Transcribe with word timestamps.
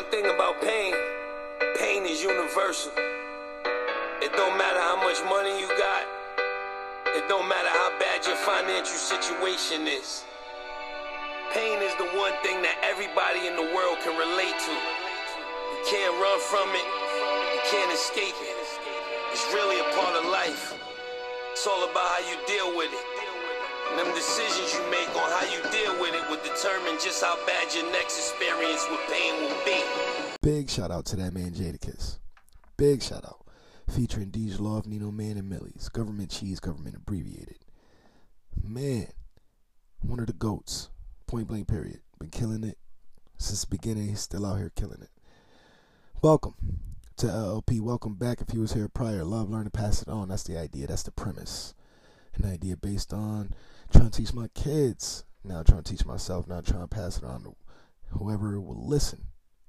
one 0.00 0.10
thing 0.10 0.24
about 0.32 0.56
pain 0.62 0.94
pain 1.76 2.06
is 2.06 2.22
universal. 2.22 2.92
It 4.24 4.32
don't 4.32 4.56
matter 4.56 4.80
how 4.80 4.96
much 4.96 5.20
money 5.28 5.60
you 5.60 5.68
got, 5.76 6.04
it 7.16 7.28
don't 7.28 7.46
matter 7.46 7.68
how 7.68 7.92
bad 8.00 8.24
your 8.24 8.36
financial 8.36 8.96
situation 8.96 9.86
is. 9.86 10.24
Pain 11.52 11.82
is 11.84 11.92
the 11.96 12.08
one 12.16 12.32
thing 12.40 12.62
that 12.62 12.80
everybody 12.80 13.44
in 13.44 13.56
the 13.56 13.68
world 13.76 13.98
can 14.00 14.16
relate 14.16 14.56
to. 14.56 14.72
You 14.72 15.80
can't 15.84 16.16
run 16.16 16.40
from 16.48 16.68
it, 16.72 16.86
you 17.52 17.60
can't 17.68 17.92
escape 17.92 18.40
it. 18.40 18.56
It's 19.32 19.44
really 19.52 19.80
a 19.80 19.88
part 20.00 20.16
of 20.16 20.24
life. 20.32 20.80
It's 21.52 21.66
all 21.66 21.84
about 21.84 22.08
how 22.08 22.20
you 22.24 22.36
deal 22.48 22.74
with 22.74 22.88
it. 22.88 23.19
Them 23.96 24.14
decisions 24.14 24.72
you 24.72 24.90
make 24.90 25.08
on 25.16 25.30
how 25.30 25.44
you 25.44 25.60
deal 25.70 26.00
with 26.00 26.14
it 26.14 26.28
will 26.30 26.42
determine 26.42 26.98
just 27.02 27.22
how 27.22 27.34
bad 27.44 27.74
your 27.74 27.90
next 27.90 28.18
experience 28.18 28.86
with 28.90 29.00
pain 29.10 29.34
will 29.42 29.64
be. 29.64 29.82
Big 30.42 30.70
shout 30.70 30.90
out 30.90 31.04
to 31.06 31.16
that 31.16 31.34
man 31.34 31.52
Jadakiss. 31.52 32.18
Big 32.76 33.02
shout 33.02 33.24
out. 33.24 33.44
Featuring 33.88 34.30
Dej 34.30 34.60
Loaf, 34.60 34.86
Nino 34.86 35.10
Man, 35.10 35.36
and 35.36 35.50
Millyz. 35.50 35.90
Government 35.92 36.30
cheese, 36.30 36.60
government 36.60 36.96
abbreviated. 36.96 37.58
Man, 38.62 39.08
one 40.00 40.20
of 40.20 40.26
the 40.26 40.32
goats. 40.32 40.88
Point 41.26 41.48
blank 41.48 41.68
period. 41.68 42.00
Been 42.18 42.30
killing 42.30 42.64
it 42.64 42.78
since 43.38 43.64
the 43.64 43.76
beginning. 43.76 44.14
Still 44.16 44.46
out 44.46 44.58
here 44.58 44.70
killing 44.74 45.02
it. 45.02 45.10
Welcome 46.22 46.54
to 47.16 47.26
LLP. 47.26 47.80
Welcome 47.80 48.14
back 48.14 48.40
if 48.40 48.54
you 48.54 48.60
was 48.60 48.72
here 48.72 48.88
prior. 48.88 49.24
Love, 49.24 49.50
learn, 49.50 49.62
and 49.62 49.72
pass 49.72 50.00
it 50.00 50.08
on. 50.08 50.28
That's 50.28 50.44
the 50.44 50.56
idea. 50.56 50.86
That's 50.86 51.02
the 51.02 51.10
premise. 51.10 51.74
An 52.34 52.44
idea 52.44 52.76
based 52.76 53.12
on 53.12 53.52
trying 53.90 54.10
to 54.10 54.18
teach 54.18 54.32
my 54.32 54.48
kids. 54.48 55.24
Now 55.44 55.62
trying 55.62 55.82
to 55.82 55.90
teach 55.90 56.04
myself. 56.04 56.48
Now 56.48 56.60
trying 56.60 56.82
to 56.82 56.88
pass 56.88 57.18
it 57.18 57.24
on 57.24 57.44
to 57.44 57.56
whoever 58.10 58.60
will 58.60 58.86
listen. 58.86 59.24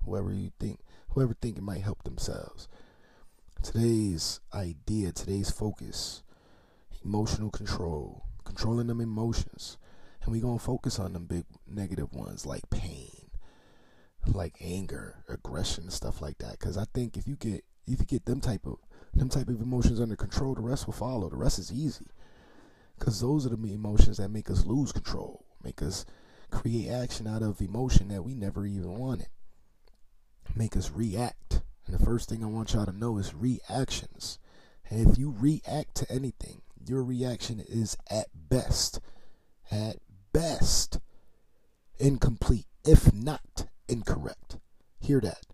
Whoever 0.05 0.33
you 0.33 0.51
think, 0.59 0.79
whoever 1.09 1.33
think 1.33 1.57
it 1.57 1.63
might 1.63 1.81
help 1.81 2.03
themselves. 2.03 2.67
Today's 3.61 4.39
idea, 4.51 5.11
today's 5.11 5.51
focus, 5.51 6.23
emotional 7.05 7.51
control, 7.51 8.25
controlling 8.43 8.87
them 8.87 8.99
emotions. 8.99 9.77
And 10.23 10.41
going 10.41 10.59
to 10.59 10.63
focus 10.63 10.99
on 10.99 11.13
them 11.13 11.25
big 11.25 11.45
negative 11.67 12.13
ones 12.13 12.45
like 12.45 12.69
pain, 12.69 13.31
like 14.27 14.55
anger, 14.61 15.23
aggression, 15.27 15.89
stuff 15.89 16.21
like 16.21 16.37
that. 16.39 16.59
Because 16.59 16.77
I 16.77 16.85
think 16.93 17.17
if 17.17 17.27
you 17.27 17.35
get 17.35 17.63
if 17.87 17.99
you 17.99 18.05
get 18.05 18.25
them 18.25 18.39
type 18.39 18.65
of 18.65 18.77
them 19.15 19.29
type 19.29 19.47
of 19.49 19.61
emotions 19.61 19.99
under 19.99 20.15
control, 20.15 20.53
the 20.53 20.61
rest 20.61 20.85
will 20.85 20.93
follow. 20.93 21.27
The 21.29 21.37
rest 21.37 21.57
is 21.57 21.71
easy. 21.71 22.05
Because 23.01 23.19
those 23.19 23.47
are 23.47 23.49
the 23.49 23.73
emotions 23.73 24.17
that 24.17 24.29
make 24.29 24.47
us 24.51 24.63
lose 24.63 24.91
control, 24.91 25.43
make 25.63 25.81
us 25.81 26.05
create 26.51 26.87
action 26.87 27.25
out 27.25 27.41
of 27.41 27.59
emotion 27.59 28.09
that 28.09 28.21
we 28.21 28.35
never 28.35 28.63
even 28.67 28.95
wanted, 28.99 29.25
make 30.55 30.77
us 30.77 30.91
react. 30.91 31.63
And 31.87 31.97
the 31.97 32.05
first 32.05 32.29
thing 32.29 32.43
I 32.43 32.47
want 32.47 32.75
y'all 32.75 32.85
to 32.85 32.91
know 32.91 33.17
is 33.17 33.33
reactions. 33.33 34.37
And 34.87 35.09
if 35.09 35.17
you 35.17 35.35
react 35.35 35.95
to 35.95 36.11
anything, 36.11 36.61
your 36.85 37.03
reaction 37.03 37.59
is 37.67 37.97
at 38.11 38.27
best, 38.35 38.99
at 39.71 39.95
best, 40.31 40.99
incomplete, 41.97 42.67
if 42.85 43.11
not 43.11 43.65
incorrect. 43.87 44.59
Hear 44.99 45.21
that. 45.21 45.47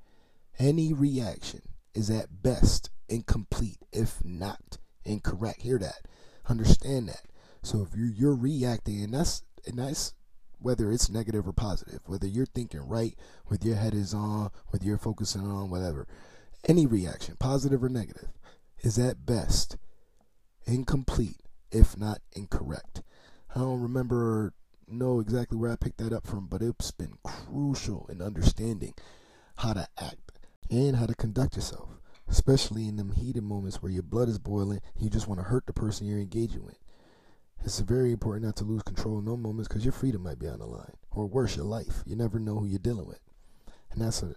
Any 0.60 0.92
reaction 0.92 1.62
is 1.94 2.10
at 2.10 2.44
best 2.44 2.90
incomplete, 3.08 3.78
if 3.94 4.22
not 4.22 4.80
incorrect. 5.06 5.62
Hear 5.62 5.78
that. 5.78 6.02
Understand 6.50 7.08
that. 7.08 7.22
So 7.62 7.82
if 7.82 7.98
you're, 7.98 8.08
you're 8.08 8.36
reacting, 8.36 9.04
and 9.04 9.14
that's 9.14 9.44
and 9.66 9.78
that's 9.80 10.14
whether 10.60 10.92
it's 10.92 11.10
negative 11.10 11.48
or 11.48 11.54
positive, 11.54 12.00
whether 12.06 12.28
you're 12.28 12.46
thinking 12.46 12.88
right, 12.88 13.16
whether 13.46 13.68
your 13.68 13.76
head 13.76 13.94
is 13.94 14.14
on, 14.14 14.50
whether 14.70 14.86
you're 14.86 14.98
focusing 14.98 15.42
on 15.42 15.70
whatever, 15.70 16.08
any 16.68 16.86
reaction, 16.86 17.36
positive 17.40 17.84
or 17.84 17.90
negative, 17.90 18.30
is 18.82 18.98
at 18.98 19.26
best 19.26 19.78
incomplete, 20.66 21.42
if 21.72 21.98
not 21.98 22.20
incorrect. 22.34 23.04
I 23.56 23.60
don't 23.60 23.82
remember 23.82 24.54
know 24.88 25.20
exactly 25.20 25.58
where 25.58 25.72
I 25.72 25.76
picked 25.76 25.98
that 25.98 26.14
up 26.14 26.26
from, 26.26 26.48
but 26.48 26.62
it's 26.62 26.92
been 26.92 27.18
crucial 27.24 28.08
in 28.10 28.22
understanding 28.22 28.94
how 29.58 29.74
to 29.74 29.88
act 30.00 30.40
and 30.70 30.96
how 30.96 31.06
to 31.06 31.16
conduct 31.16 31.56
yourself, 31.56 31.90
especially 32.28 32.88
in 32.88 32.96
them 32.98 33.12
heated 33.12 33.44
moments 33.44 33.82
where 33.82 33.92
your 33.92 34.04
blood 34.04 34.30
is 34.30 34.40
boiling, 34.40 34.82
you 34.98 35.10
just 35.10 35.28
want 35.28 35.40
to 35.40 35.46
hurt 35.46 35.66
the 35.66 35.74
person 35.74 36.08
you're 36.08 36.20
engaging 36.20 36.66
with. 36.66 36.78
It's 37.64 37.80
very 37.80 38.12
important 38.12 38.46
not 38.46 38.56
to 38.58 38.64
lose 38.64 38.84
control 38.84 39.20
in 39.20 39.26
those 39.26 39.38
moments 39.38 39.68
because 39.68 39.84
your 39.84 39.92
freedom 39.92 40.24
might 40.24 40.40
be 40.40 40.48
on 40.48 40.60
the 40.60 40.66
line, 40.66 40.94
or 41.12 41.28
worse, 41.28 41.56
your 41.56 41.66
life. 41.66 42.04
You 42.06 42.16
never 42.16 42.40
know 42.40 42.60
who 42.60 42.66
you're 42.66 42.80
dealing 42.80 43.08
with, 43.08 43.20
and 43.92 44.02
that's 44.02 44.24
a 44.24 44.36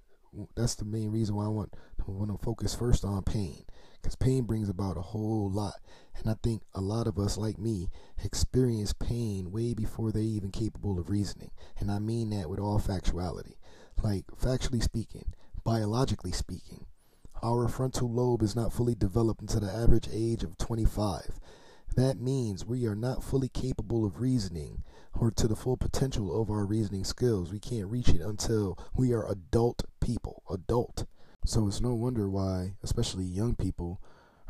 that's 0.56 0.75
the 0.76 0.84
main 0.84 1.10
reason 1.10 1.34
why 1.34 1.44
I 1.44 1.48
want 1.48 1.75
I 2.00 2.10
want 2.10 2.31
to 2.31 2.44
focus 2.44 2.75
first 2.75 3.04
on 3.04 3.22
pain, 3.22 3.64
because 4.00 4.16
pain 4.16 4.44
brings 4.44 4.69
about 4.69 4.97
a 4.97 5.03
whole 5.03 5.48
lot, 5.50 5.75
and 6.16 6.28
I 6.28 6.34
think 6.42 6.62
a 6.75 6.81
lot 6.81 7.06
of 7.06 7.19
us, 7.19 7.36
like 7.36 7.58
me, 7.58 7.88
experience 8.25 8.92
pain 8.92 9.52
way 9.52 9.75
before 9.75 10.10
they're 10.10 10.22
even 10.22 10.50
capable 10.50 10.98
of 10.98 11.10
reasoning, 11.10 11.50
and 11.78 11.91
I 11.91 11.98
mean 12.00 12.31
that 12.31 12.50
with 12.50 12.58
all 12.58 12.81
factuality, 12.81 13.54
like 14.02 14.26
factually 14.28 14.82
speaking, 14.82 15.32
biologically 15.62 16.32
speaking. 16.32 16.87
Our 17.42 17.69
frontal 17.69 18.12
lobe 18.12 18.42
is 18.42 18.56
not 18.56 18.72
fully 18.72 18.94
developed 18.94 19.41
until 19.41 19.60
the 19.60 19.72
average 19.72 20.08
age 20.12 20.42
of 20.42 20.58
25. 20.58 21.38
That 21.96 22.20
means 22.20 22.64
we 22.64 22.86
are 22.86 22.94
not 22.94 23.24
fully 23.24 23.48
capable 23.48 24.04
of 24.04 24.20
reasoning 24.20 24.84
or 25.12 25.30
to 25.32 25.48
the 25.48 25.56
full 25.56 25.76
potential 25.76 26.40
of 26.40 26.50
our 26.50 26.64
reasoning 26.64 27.04
skills. 27.04 27.52
We 27.52 27.58
can't 27.58 27.90
reach 27.90 28.08
it 28.08 28.20
until 28.20 28.78
we 28.94 29.12
are 29.12 29.28
adult 29.30 29.84
people, 30.00 30.42
adult. 30.50 31.06
So 31.44 31.66
it's 31.66 31.80
no 31.80 31.94
wonder 31.94 32.28
why, 32.28 32.74
especially 32.82 33.24
young 33.24 33.56
people, 33.56 34.00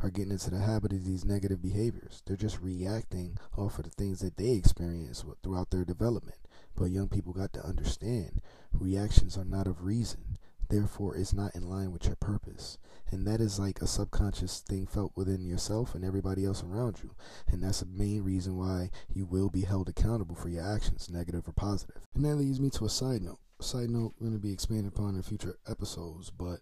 are 0.03 0.09
getting 0.09 0.31
into 0.31 0.49
the 0.49 0.59
habit 0.59 0.93
of 0.93 1.05
these 1.05 1.25
negative 1.25 1.61
behaviors. 1.61 2.21
They're 2.25 2.35
just 2.35 2.61
reacting 2.61 3.37
off 3.57 3.77
of 3.77 3.85
the 3.85 3.91
things 3.91 4.19
that 4.19 4.37
they 4.37 4.51
experience 4.51 5.23
throughout 5.43 5.69
their 5.69 5.85
development. 5.85 6.37
But 6.75 6.91
young 6.91 7.09
people 7.09 7.33
got 7.33 7.53
to 7.53 7.65
understand 7.65 8.41
reactions 8.71 9.37
are 9.37 9.45
not 9.45 9.67
of 9.67 9.83
reason 9.83 10.37
therefore 10.71 11.15
it's 11.15 11.33
not 11.33 11.53
in 11.55 11.69
line 11.69 11.91
with 11.91 12.05
your 12.05 12.15
purpose. 12.15 12.77
And 13.11 13.27
that 13.27 13.41
is 13.41 13.59
like 13.59 13.81
a 13.81 13.87
subconscious 13.87 14.61
thing 14.61 14.87
felt 14.87 15.11
within 15.15 15.45
yourself 15.45 15.93
and 15.93 16.03
everybody 16.03 16.45
else 16.45 16.63
around 16.63 17.01
you. 17.03 17.11
And 17.47 17.61
that's 17.61 17.81
the 17.81 17.85
main 17.85 18.23
reason 18.23 18.57
why 18.57 18.89
you 19.13 19.25
will 19.25 19.49
be 19.49 19.61
held 19.61 19.89
accountable 19.89 20.35
for 20.35 20.49
your 20.49 20.65
actions 20.65 21.09
negative 21.09 21.47
or 21.47 21.51
positive. 21.51 22.01
and 22.15 22.25
that 22.25 22.37
leads 22.37 22.59
me 22.59 22.69
to 22.71 22.85
a 22.85 22.89
side 22.89 23.21
note. 23.21 23.39
A 23.59 23.63
side 23.63 23.89
note 23.89 24.17
going 24.19 24.33
to 24.33 24.39
be 24.39 24.53
expanded 24.53 24.87
upon 24.87 25.15
in 25.15 25.21
future 25.21 25.57
episodes 25.67 26.31
but 26.31 26.61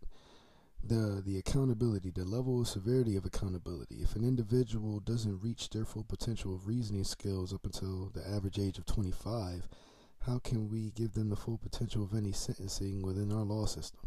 the 0.83 1.21
the 1.25 1.37
accountability 1.37 2.09
the 2.09 2.23
level 2.23 2.61
of 2.61 2.67
severity 2.67 3.15
of 3.15 3.25
accountability. 3.25 3.97
If 4.01 4.15
an 4.15 4.23
individual 4.23 4.99
doesn't 4.99 5.43
reach 5.43 5.69
their 5.69 5.85
full 5.85 6.03
potential 6.03 6.55
of 6.55 6.67
reasoning 6.67 7.03
skills 7.03 7.53
up 7.53 7.65
until 7.65 8.09
the 8.13 8.27
average 8.27 8.59
age 8.59 8.77
of 8.77 8.85
25 8.85 9.67
how 10.25 10.39
can 10.39 10.69
we 10.69 10.91
give 10.91 11.13
them 11.13 11.29
the 11.29 11.35
full 11.35 11.57
potential 11.57 12.03
of 12.03 12.13
any 12.13 12.31
sentencing 12.31 13.01
within 13.01 13.31
our 13.31 13.43
law 13.43 13.65
system? 13.65 14.01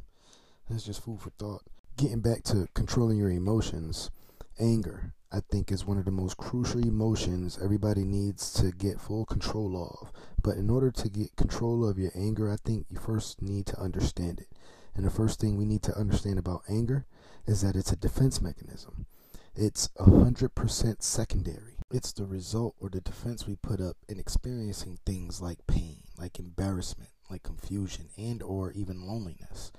That's 0.69 0.85
just 0.85 1.03
food 1.03 1.21
for 1.21 1.31
thought. 1.31 1.63
Getting 1.97 2.21
back 2.21 2.43
to 2.45 2.69
controlling 2.75 3.19
your 3.19 3.31
emotions, 3.31 4.11
anger, 4.59 5.15
I 5.33 5.41
think, 5.41 5.73
is 5.73 5.87
one 5.87 5.99
of 5.99 6.05
the 6.05 6.11
most 6.11 6.37
crucial 6.37 6.81
emotions 6.81 7.59
everybody 7.63 8.05
needs 8.05 8.53
to 8.55 8.71
get 8.71 9.01
full 9.01 9.25
control 9.25 9.99
of. 10.01 10.13
But 10.43 10.57
in 10.57 10.71
order 10.71 10.91
to 10.91 11.09
get 11.09 11.37
control 11.37 11.89
of 11.89 11.99
your 11.99 12.13
anger, 12.15 12.51
I 12.51 12.57
think 12.65 12.87
you 12.91 12.99
first 12.99 13.41
need 13.41 13.67
to 13.67 13.81
understand 13.81 14.41
it. 14.41 14.49
And 14.95 15.05
the 15.07 15.11
first 15.11 15.41
thing 15.41 15.57
we 15.57 15.65
need 15.65 15.83
to 15.85 15.97
understand 15.97 16.39
about 16.39 16.65
anger 16.69 17.07
is 17.47 17.63
that 17.63 17.77
it's 17.77 17.93
a 17.93 17.97
defense 17.97 18.41
mechanism. 18.41 19.07
It's 19.55 19.89
100% 19.99 21.03
secondary. 21.03 21.77
It's 21.91 22.13
the 22.13 22.25
result 22.25 22.75
or 22.81 22.89
the 22.89 23.01
defense 23.01 23.47
we 23.47 23.57
put 23.57 23.81
up 23.81 23.97
in 24.09 24.19
experiencing 24.19 24.99
things 25.05 25.43
like 25.43 25.67
pain, 25.67 26.02
like 26.23 26.39
embarrassment, 26.39 27.11
like 27.29 27.43
confusion, 27.43 28.07
and 28.17 28.45
or 28.45 28.71
even 28.73 29.05
loneliness. 29.05 29.73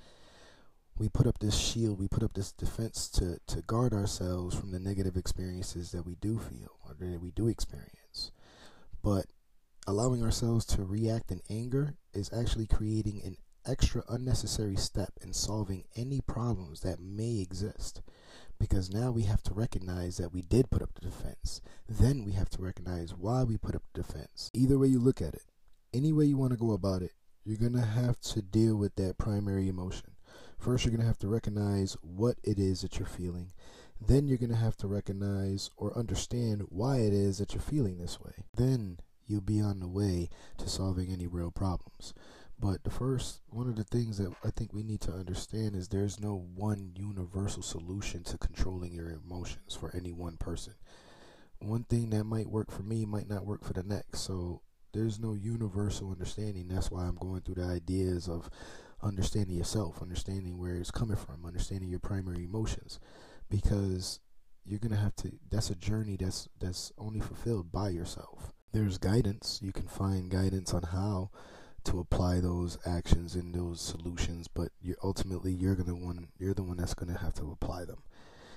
We 0.98 1.08
put 1.08 1.26
up 1.26 1.38
this 1.38 1.56
shield, 1.56 1.98
we 1.98 2.06
put 2.06 2.22
up 2.22 2.34
this 2.34 2.52
defense 2.52 3.08
to, 3.12 3.38
to 3.46 3.62
guard 3.62 3.94
ourselves 3.94 4.54
from 4.54 4.70
the 4.70 4.78
negative 4.78 5.16
experiences 5.16 5.90
that 5.92 6.04
we 6.04 6.16
do 6.16 6.38
feel 6.38 6.76
or 6.86 6.94
that 6.98 7.20
we 7.20 7.30
do 7.30 7.48
experience. 7.48 8.30
But 9.02 9.24
allowing 9.86 10.22
ourselves 10.22 10.66
to 10.66 10.84
react 10.84 11.30
in 11.30 11.40
anger 11.48 11.94
is 12.12 12.30
actually 12.30 12.66
creating 12.66 13.22
an 13.24 13.38
extra 13.66 14.04
unnecessary 14.10 14.76
step 14.76 15.14
in 15.22 15.32
solving 15.32 15.84
any 15.96 16.20
problems 16.20 16.80
that 16.80 17.00
may 17.00 17.38
exist 17.38 18.02
because 18.60 18.92
now 18.92 19.10
we 19.10 19.22
have 19.22 19.42
to 19.44 19.54
recognize 19.54 20.18
that 20.18 20.32
we 20.32 20.42
did 20.42 20.70
put 20.70 20.82
up 20.82 20.92
the 20.94 21.08
defense. 21.08 21.62
Then 21.88 22.22
we 22.22 22.32
have 22.32 22.50
to 22.50 22.62
recognize 22.62 23.14
why 23.14 23.44
we 23.44 23.56
put 23.56 23.74
up 23.74 23.82
the 23.94 24.02
defense. 24.02 24.50
Either 24.52 24.78
way 24.78 24.88
you 24.88 25.00
look 25.00 25.22
at 25.22 25.32
it, 25.32 25.42
any 25.94 26.12
way 26.12 26.24
you 26.24 26.36
want 26.36 26.52
to 26.52 26.58
go 26.58 26.72
about 26.72 27.02
it, 27.02 27.12
you're 27.44 27.56
going 27.56 27.72
to 27.74 27.80
have 27.80 28.20
to 28.20 28.42
deal 28.42 28.76
with 28.76 28.96
that 28.96 29.16
primary 29.16 29.68
emotion. 29.68 30.10
First, 30.58 30.84
you're 30.84 30.90
going 30.90 31.02
to 31.02 31.06
have 31.06 31.18
to 31.18 31.28
recognize 31.28 31.96
what 32.02 32.36
it 32.42 32.58
is 32.58 32.82
that 32.82 32.98
you're 32.98 33.06
feeling. 33.06 33.52
Then, 34.00 34.26
you're 34.26 34.38
going 34.38 34.50
to 34.50 34.56
have 34.56 34.76
to 34.78 34.88
recognize 34.88 35.70
or 35.76 35.96
understand 35.96 36.62
why 36.68 36.98
it 36.98 37.12
is 37.12 37.38
that 37.38 37.54
you're 37.54 37.62
feeling 37.62 37.98
this 37.98 38.20
way. 38.20 38.32
Then, 38.56 38.98
you'll 39.26 39.40
be 39.40 39.60
on 39.60 39.80
the 39.80 39.88
way 39.88 40.30
to 40.58 40.68
solving 40.68 41.12
any 41.12 41.26
real 41.26 41.50
problems. 41.50 42.12
But 42.58 42.84
the 42.84 42.90
first, 42.90 43.40
one 43.50 43.68
of 43.68 43.76
the 43.76 43.84
things 43.84 44.18
that 44.18 44.32
I 44.44 44.50
think 44.50 44.72
we 44.72 44.82
need 44.82 45.00
to 45.02 45.12
understand 45.12 45.76
is 45.76 45.88
there's 45.88 46.20
no 46.20 46.46
one 46.54 46.92
universal 46.96 47.62
solution 47.62 48.24
to 48.24 48.38
controlling 48.38 48.92
your 48.92 49.10
emotions 49.10 49.74
for 49.74 49.94
any 49.94 50.12
one 50.12 50.36
person. 50.38 50.74
One 51.58 51.84
thing 51.84 52.10
that 52.10 52.24
might 52.24 52.48
work 52.48 52.70
for 52.70 52.82
me 52.82 53.04
might 53.04 53.28
not 53.28 53.46
work 53.46 53.64
for 53.64 53.72
the 53.72 53.82
next. 53.82 54.20
So 54.20 54.62
there's 54.94 55.18
no 55.18 55.34
universal 55.34 56.10
understanding. 56.10 56.68
That's 56.68 56.90
why 56.90 57.04
I'm 57.04 57.16
going 57.16 57.42
through 57.42 57.56
the 57.56 57.64
ideas 57.64 58.28
of 58.28 58.48
understanding 59.02 59.56
yourself, 59.56 60.00
understanding 60.00 60.58
where 60.58 60.76
it's 60.76 60.90
coming 60.90 61.16
from, 61.16 61.44
understanding 61.44 61.90
your 61.90 61.98
primary 61.98 62.44
emotions, 62.44 63.00
because 63.50 64.20
you're 64.64 64.78
gonna 64.78 64.96
have 64.96 65.16
to. 65.16 65.32
That's 65.50 65.70
a 65.70 65.74
journey 65.74 66.16
that's 66.16 66.48
that's 66.58 66.92
only 66.96 67.20
fulfilled 67.20 67.70
by 67.70 67.90
yourself. 67.90 68.52
There's 68.72 68.96
guidance. 68.98 69.60
You 69.62 69.72
can 69.72 69.86
find 69.86 70.30
guidance 70.30 70.72
on 70.72 70.84
how 70.84 71.30
to 71.84 72.00
apply 72.00 72.40
those 72.40 72.78
actions 72.86 73.34
and 73.34 73.54
those 73.54 73.80
solutions, 73.80 74.48
but 74.48 74.70
you're 74.80 74.96
ultimately 75.02 75.52
you're 75.52 75.74
gonna 75.74 75.94
one. 75.94 76.28
You're 76.38 76.54
the 76.54 76.62
one 76.62 76.78
that's 76.78 76.94
gonna 76.94 77.18
have 77.18 77.34
to 77.34 77.50
apply 77.50 77.84
them. 77.84 78.02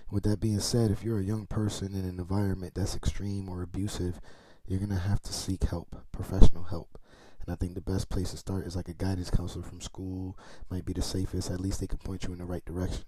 With 0.10 0.24
that 0.24 0.40
being 0.40 0.62
said, 0.62 0.92
if 0.92 1.04
you're 1.04 1.20
a 1.20 1.24
young 1.24 1.48
person 1.48 1.94
in 1.94 2.06
an 2.06 2.20
environment 2.20 2.76
that's 2.76 2.96
extreme 2.96 3.50
or 3.50 3.62
abusive, 3.62 4.22
you're 4.68 4.80
gonna 4.80 5.00
have 5.00 5.22
to 5.22 5.34
seek 5.34 5.64
help, 5.64 5.96
professional 6.12 6.64
help. 6.64 7.00
And 7.42 7.54
I 7.54 7.56
think 7.56 7.74
the 7.74 7.82
best 7.82 8.10
place 8.10 8.32
to 8.32 8.38
start 8.38 8.66
is 8.66 8.76
like 8.76 8.90
a 8.90 8.94
guidance 8.94 9.30
counselor 9.30 9.64
from 9.64 9.80
school 9.80 10.38
might 10.70 10.86
be 10.86 10.94
the 10.94 11.02
safest. 11.02 11.50
At 11.50 11.62
least 11.62 11.80
they 11.80 11.88
can 11.88 12.00
point 12.00 12.26
you 12.26 12.34
in 12.34 12.40
the 12.40 12.46
right 12.46 12.66
direction. 12.66 13.06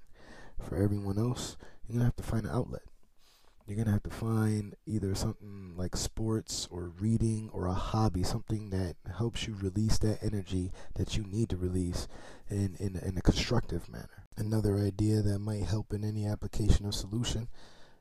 For 0.61 0.77
everyone 0.77 1.17
else, 1.17 1.57
you're 1.85 1.95
gonna 1.95 2.05
have 2.05 2.15
to 2.15 2.23
find 2.23 2.45
an 2.45 2.51
outlet. 2.51 2.83
You're 3.67 3.77
gonna 3.77 3.91
have 3.91 4.03
to 4.03 4.09
find 4.09 4.75
either 4.85 5.13
something 5.13 5.73
like 5.75 5.95
sports 5.95 6.67
or 6.71 6.93
reading 6.99 7.49
or 7.53 7.67
a 7.67 7.73
hobby, 7.73 8.23
something 8.23 8.69
that 8.69 8.95
helps 9.17 9.45
you 9.45 9.55
release 9.55 9.99
that 9.99 10.23
energy 10.23 10.71
that 10.95 11.17
you 11.17 11.23
need 11.23 11.49
to 11.49 11.57
release 11.57 12.07
in, 12.49 12.75
in, 12.79 12.95
in 12.95 13.17
a 13.17 13.21
constructive 13.21 13.89
manner. 13.89 14.25
Another 14.37 14.77
idea 14.77 15.21
that 15.21 15.39
might 15.39 15.63
help 15.63 15.93
in 15.93 16.05
any 16.05 16.25
application 16.25 16.85
or 16.85 16.93
solution 16.93 17.49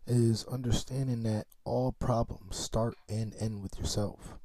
is 0.09 0.45
understanding 0.47 1.23
that 1.23 1.47
all 1.65 1.93
problems 1.93 2.57
start 2.57 2.97
and 3.09 3.35
end 3.39 3.63
with 3.63 3.79
yourself. 3.79 4.39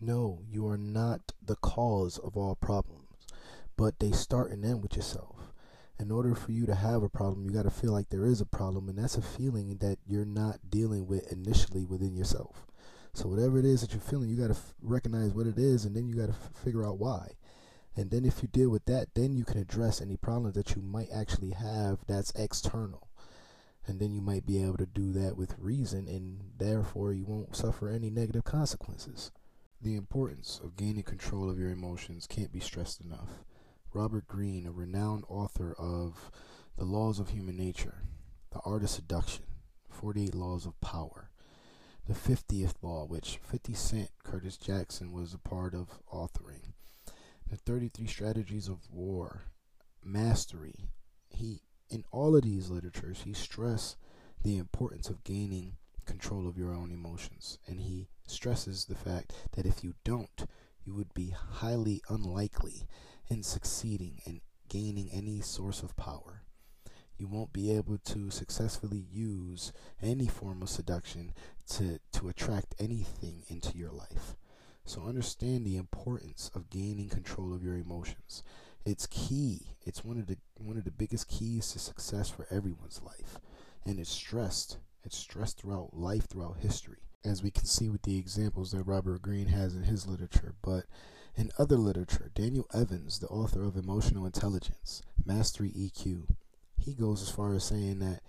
No, 0.00 0.40
you 0.48 0.66
are 0.68 0.78
not 0.78 1.32
the 1.44 1.56
cause 1.56 2.16
of 2.16 2.36
all 2.36 2.54
problems, 2.54 3.26
but 3.76 3.98
they 3.98 4.12
start 4.12 4.52
and 4.52 4.64
end 4.64 4.82
with 4.82 4.96
yourself. 4.96 5.52
In 5.98 6.10
order 6.10 6.34
for 6.34 6.52
you 6.52 6.64
to 6.64 6.74
have 6.74 7.02
a 7.02 7.08
problem, 7.08 7.44
you 7.44 7.50
got 7.50 7.64
to 7.64 7.70
feel 7.70 7.92
like 7.92 8.08
there 8.08 8.24
is 8.24 8.40
a 8.40 8.46
problem, 8.46 8.88
and 8.88 8.96
that's 8.96 9.16
a 9.16 9.22
feeling 9.22 9.76
that 9.78 9.98
you're 10.06 10.24
not 10.24 10.70
dealing 10.70 11.06
with 11.06 11.30
initially 11.30 11.84
within 11.84 12.14
yourself. 12.14 12.66
So, 13.12 13.28
whatever 13.28 13.58
it 13.58 13.64
is 13.64 13.80
that 13.80 13.92
you're 13.92 14.00
feeling, 14.00 14.30
you 14.30 14.36
got 14.36 14.46
to 14.46 14.58
f- 14.58 14.74
recognize 14.80 15.34
what 15.34 15.48
it 15.48 15.58
is, 15.58 15.84
and 15.84 15.94
then 15.94 16.08
you 16.08 16.14
got 16.14 16.26
to 16.26 16.38
f- 16.40 16.50
figure 16.64 16.86
out 16.86 16.98
why. 16.98 17.32
And 17.96 18.10
then, 18.10 18.24
if 18.24 18.40
you 18.40 18.48
deal 18.48 18.70
with 18.70 18.86
that, 18.86 19.08
then 19.14 19.36
you 19.36 19.44
can 19.44 19.58
address 19.58 20.00
any 20.00 20.16
problems 20.16 20.54
that 20.54 20.74
you 20.76 20.80
might 20.80 21.08
actually 21.12 21.50
have 21.50 21.98
that's 22.06 22.30
external 22.30 23.09
and 23.86 24.00
then 24.00 24.12
you 24.12 24.20
might 24.20 24.46
be 24.46 24.62
able 24.62 24.76
to 24.76 24.86
do 24.86 25.12
that 25.12 25.36
with 25.36 25.58
reason 25.58 26.06
and 26.08 26.40
therefore 26.58 27.12
you 27.12 27.24
won't 27.24 27.56
suffer 27.56 27.88
any 27.88 28.10
negative 28.10 28.44
consequences. 28.44 29.30
The 29.80 29.96
importance 29.96 30.60
of 30.62 30.76
gaining 30.76 31.04
control 31.04 31.48
of 31.48 31.58
your 31.58 31.70
emotions 31.70 32.26
can't 32.26 32.52
be 32.52 32.60
stressed 32.60 33.00
enough. 33.00 33.44
Robert 33.92 34.28
Greene, 34.28 34.66
a 34.66 34.72
renowned 34.72 35.24
author 35.28 35.74
of 35.78 36.30
The 36.76 36.84
Laws 36.84 37.18
of 37.18 37.30
Human 37.30 37.56
Nature, 37.56 38.02
The 38.52 38.60
Art 38.64 38.82
of 38.82 38.90
Seduction, 38.90 39.44
48 39.88 40.34
Laws 40.34 40.66
of 40.66 40.80
Power, 40.80 41.30
the 42.06 42.14
50th 42.14 42.74
Law, 42.82 43.06
which 43.06 43.38
50 43.42 43.72
Cent 43.74 44.10
Curtis 44.22 44.56
Jackson 44.56 45.12
was 45.12 45.34
a 45.34 45.38
part 45.38 45.74
of 45.74 46.00
authoring, 46.12 46.72
the 47.48 47.56
33 47.56 48.06
Strategies 48.06 48.68
of 48.68 48.90
War, 48.92 49.42
Mastery. 50.04 50.90
He 51.28 51.62
in 51.90 52.04
all 52.10 52.36
of 52.36 52.42
these 52.42 52.70
literatures, 52.70 53.22
he 53.22 53.32
stressed 53.32 53.96
the 54.42 54.56
importance 54.56 55.08
of 55.08 55.24
gaining 55.24 55.74
control 56.06 56.48
of 56.48 56.56
your 56.56 56.72
own 56.72 56.90
emotions. 56.90 57.58
And 57.66 57.80
he 57.80 58.08
stresses 58.26 58.84
the 58.84 58.94
fact 58.94 59.32
that 59.52 59.66
if 59.66 59.84
you 59.84 59.94
don't, 60.04 60.46
you 60.84 60.94
would 60.94 61.12
be 61.14 61.30
highly 61.30 62.00
unlikely 62.08 62.86
in 63.28 63.42
succeeding 63.42 64.20
in 64.24 64.40
gaining 64.68 65.10
any 65.12 65.40
source 65.40 65.82
of 65.82 65.96
power. 65.96 66.42
You 67.18 67.26
won't 67.26 67.52
be 67.52 67.70
able 67.76 67.98
to 67.98 68.30
successfully 68.30 69.04
use 69.10 69.72
any 70.00 70.26
form 70.26 70.62
of 70.62 70.70
seduction 70.70 71.34
to, 71.70 71.98
to 72.12 72.28
attract 72.28 72.74
anything 72.78 73.42
into 73.48 73.76
your 73.76 73.90
life. 73.90 74.36
So 74.86 75.02
understand 75.02 75.66
the 75.66 75.76
importance 75.76 76.50
of 76.54 76.70
gaining 76.70 77.08
control 77.08 77.52
of 77.52 77.62
your 77.62 77.76
emotions. 77.76 78.42
It's 78.86 79.06
key. 79.06 79.76
It's 79.84 80.04
one 80.04 80.18
of 80.18 80.26
the 80.26 80.38
one 80.56 80.76
of 80.76 80.84
the 80.84 80.90
biggest 80.90 81.28
keys 81.28 81.70
to 81.72 81.78
success 81.78 82.30
for 82.30 82.46
everyone's 82.50 83.02
life. 83.02 83.38
And 83.84 83.98
it's 83.98 84.10
stressed. 84.10 84.78
It's 85.04 85.16
stressed 85.16 85.60
throughout 85.60 85.94
life, 85.94 86.26
throughout 86.28 86.58
history, 86.58 86.98
as 87.24 87.42
we 87.42 87.50
can 87.50 87.64
see 87.64 87.88
with 87.88 88.02
the 88.02 88.18
examples 88.18 88.72
that 88.72 88.84
Robert 88.84 89.22
Greene 89.22 89.48
has 89.48 89.74
in 89.74 89.84
his 89.84 90.06
literature. 90.06 90.54
But 90.62 90.84
in 91.36 91.50
other 91.58 91.76
literature, 91.76 92.30
Daniel 92.34 92.66
Evans, 92.74 93.18
the 93.18 93.28
author 93.28 93.64
of 93.64 93.76
Emotional 93.76 94.26
Intelligence, 94.26 95.02
Mastery 95.24 95.70
EQ, 95.70 96.34
he 96.76 96.94
goes 96.94 97.22
as 97.22 97.30
far 97.30 97.54
as 97.54 97.64
saying 97.64 97.98
that 98.00 98.20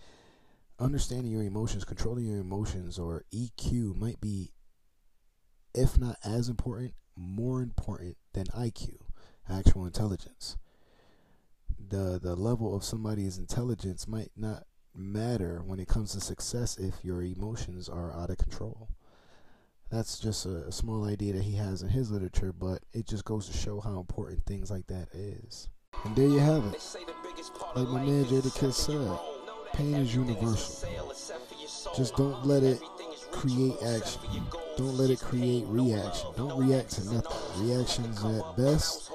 understanding 0.79 1.31
your 1.31 1.43
emotions, 1.43 1.83
controlling 1.83 2.25
your 2.25 2.39
emotions, 2.39 2.97
or 2.97 3.25
EQ 3.33 3.95
might 3.95 4.21
be, 4.21 4.51
if 5.73 5.97
not 5.97 6.17
as 6.23 6.47
important, 6.47 6.93
more 7.15 7.61
important 7.61 8.17
than 8.33 8.45
IQ 8.47 8.97
actual 9.49 9.85
intelligence. 9.85 10.57
The 11.89 12.19
the 12.21 12.35
level 12.35 12.75
of 12.75 12.83
somebody's 12.83 13.37
intelligence 13.37 14.07
might 14.07 14.31
not 14.37 14.63
matter 14.95 15.61
when 15.65 15.79
it 15.79 15.87
comes 15.87 16.11
to 16.13 16.21
success 16.21 16.77
if 16.77 17.03
your 17.03 17.21
emotions 17.23 17.89
are 17.89 18.13
out 18.13 18.29
of 18.29 18.37
control. 18.37 18.89
That's 19.89 20.19
just 20.19 20.45
a, 20.45 20.67
a 20.67 20.71
small 20.71 21.05
idea 21.05 21.33
that 21.33 21.43
he 21.43 21.55
has 21.55 21.81
in 21.81 21.89
his 21.89 22.11
literature, 22.11 22.53
but 22.53 22.79
it 22.93 23.07
just 23.07 23.25
goes 23.25 23.47
to 23.47 23.57
show 23.57 23.81
how 23.81 23.99
important 23.99 24.45
things 24.45 24.71
like 24.71 24.87
that 24.87 25.09
is. 25.13 25.67
And 26.05 26.15
there 26.15 26.27
you 26.27 26.39
have 26.39 26.63
it. 26.65 26.95
Like 27.75 27.87
my 27.89 28.03
man 28.05 28.25
Jadakiss 28.25 28.73
said, 28.73 29.19
pain 29.73 29.95
is 29.95 30.15
universal. 30.15 30.89
Just 31.95 32.15
don't 32.15 32.45
let 32.45 32.63
it 32.63 32.81
create 33.31 33.75
action. 33.83 34.21
Don't 34.77 34.97
let 34.97 35.09
it 35.09 35.19
create 35.19 35.65
reaction. 35.67 36.29
Don't 36.37 36.57
react 36.57 36.91
to 36.91 37.13
nothing. 37.13 37.67
Reactions 37.67 38.23
at 38.23 38.57
best 38.57 39.11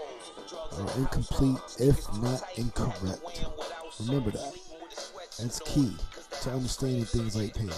are 0.79 0.99
incomplete, 0.99 1.59
if 1.79 2.01
not 2.21 2.43
incorrect. 2.57 3.47
Remember 4.01 4.31
that. 4.31 4.55
That's 5.39 5.61
key 5.61 5.95
to 6.43 6.51
understanding 6.51 7.05
things 7.05 7.37
like 7.37 7.55
pain. 7.55 7.71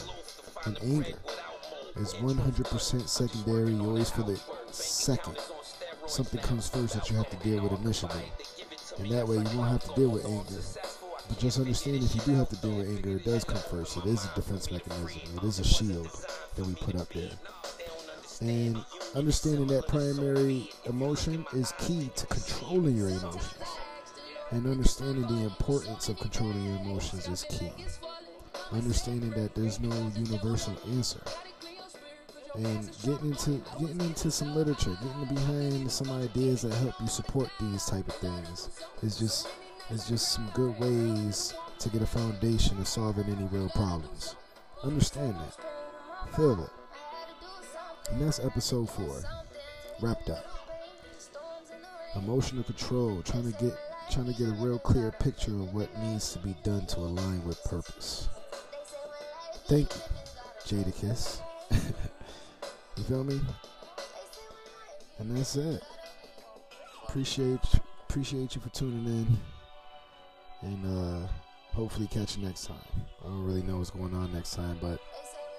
And 0.67 0.79
anger 0.83 1.19
is 1.97 2.15
100% 2.15 3.09
secondary. 3.09 3.73
You 3.73 3.85
always 3.85 4.11
feel 4.11 4.31
it 4.31 4.43
second. 4.71 5.39
Something 6.07 6.41
comes 6.41 6.69
first 6.69 6.95
that 6.95 7.11
you 7.11 7.17
have 7.17 7.31
to 7.31 7.37
deal 7.37 7.63
with 7.63 7.81
initially. 7.83 8.33
And 8.99 9.11
that 9.11 9.27
way 9.27 9.37
you 9.37 9.59
won't 9.59 9.71
have 9.71 9.85
to 9.85 9.95
deal 9.95 10.11
with 10.11 10.25
anger. 10.25 10.63
But 11.29 11.39
just 11.39 11.59
understand 11.59 12.03
if 12.03 12.15
you 12.15 12.21
do 12.23 12.35
have 12.35 12.49
to 12.49 12.57
deal 12.57 12.77
with 12.77 12.89
anger, 12.89 13.17
it 13.17 13.25
does 13.25 13.45
come 13.45 13.59
first. 13.59 13.97
It 13.99 14.07
is 14.07 14.25
a 14.25 14.35
defense 14.35 14.71
mechanism. 14.71 15.21
It 15.37 15.45
is 15.45 15.59
a 15.59 15.65
shield 15.65 16.09
that 16.55 16.65
we 16.65 16.75
put 16.75 16.97
up 16.97 17.13
there. 17.13 17.31
And 18.41 18.85
understanding 19.17 19.67
that 19.69 19.89
primary 19.89 20.71
emotion 20.87 21.45
is 21.53 21.73
key 21.79 22.11
to 22.15 22.27
controlling 22.27 22.97
your 22.97 23.09
emotions. 23.09 23.65
And 24.51 24.67
understanding 24.67 25.23
the 25.23 25.45
importance 25.45 26.09
of 26.09 26.19
controlling 26.19 26.65
your 26.65 26.77
emotions 26.77 27.29
is 27.29 27.45
key. 27.49 27.73
Understanding 28.71 29.31
that 29.31 29.55
there's 29.55 29.81
no 29.81 29.95
universal 30.15 30.77
answer. 30.93 31.21
And 32.55 32.91
getting 33.03 33.31
into 33.31 33.63
getting 33.79 34.01
into 34.01 34.31
some 34.31 34.55
literature, 34.55 34.97
getting 35.03 35.35
behind 35.35 35.91
some 35.91 36.11
ideas 36.11 36.63
that 36.63 36.75
help 36.75 36.95
you 37.01 37.07
support 37.09 37.51
these 37.61 37.85
type 37.85 38.09
of 38.09 38.15
things 38.17 38.71
is 39.03 39.19
just 39.19 39.49
is 39.91 40.09
just 40.09 40.33
some 40.33 40.51
good 40.55 40.79
ways 40.79 41.55
to 41.79 41.89
get 41.89 42.03
a 42.03 42.07
foundation 42.07 42.79
of 42.79 42.89
solving 42.89 43.27
any 43.27 43.45
real 43.47 43.69
problems. 43.71 44.37
Understand 44.83 45.35
that. 45.37 46.35
Feel 46.35 46.65
it. 46.65 46.78
And 48.11 48.21
that's 48.21 48.41
episode 48.41 48.89
four. 48.91 49.23
Wrapped 50.01 50.31
up. 50.31 50.45
Emotional 52.17 52.65
control, 52.65 53.23
trying 53.23 53.53
to 53.53 53.59
get 53.59 53.77
trying 54.11 54.27
to 54.27 54.33
get 54.33 54.49
a 54.49 54.53
real 54.53 54.79
clear 54.79 55.13
picture 55.13 55.53
of 55.53 55.75
what 55.75 55.95
needs 55.99 56.33
to 56.33 56.39
be 56.39 56.57
done 56.63 56.87
to 56.87 56.99
align 57.01 57.45
with 57.47 57.63
purpose. 57.65 58.29
Thank 59.67 59.95
you, 59.95 60.03
Jadakiss. 60.65 61.41
you 62.97 63.05
feel 63.05 63.25
me? 63.25 63.39
And 65.19 65.37
that's 65.37 65.57
it. 65.57 65.83
Appreciate 67.07 67.61
appreciate 68.09 68.55
you 68.55 68.63
for 68.63 68.71
tuning 68.71 69.05
in. 69.07 69.39
And 70.63 70.87
uh 70.87 71.29
hopefully 71.75 72.09
catch 72.11 72.37
you 72.37 72.45
next 72.45 72.67
time. 72.67 72.77
I 73.23 73.29
don't 73.29 73.45
really 73.45 73.63
know 73.63 73.77
what's 73.79 73.91
going 73.91 74.15
on 74.15 74.33
next 74.33 74.55
time, 74.55 74.79
but 74.81 74.99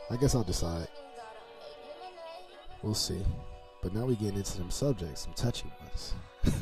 I 0.09 0.17
guess 0.17 0.33
I'll 0.33 0.43
decide. 0.43 0.87
We'll 2.81 2.93
see. 2.93 3.21
But 3.81 3.93
now 3.93 4.05
we 4.05 4.15
getting 4.15 4.37
into 4.37 4.57
them 4.57 4.71
subjects, 4.71 5.21
some 5.21 5.33
touchy 5.33 5.71
ones. 5.81 6.13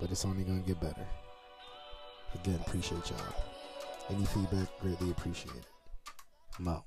but 0.00 0.10
it's 0.10 0.24
only 0.24 0.44
gonna 0.44 0.60
get 0.60 0.80
better. 0.80 1.06
Again, 2.34 2.60
appreciate 2.66 3.10
y'all. 3.10 3.18
Any 4.10 4.24
feedback, 4.26 4.68
greatly 4.80 5.10
appreciated. 5.10 5.66
I'm 6.58 6.68
out. 6.68 6.84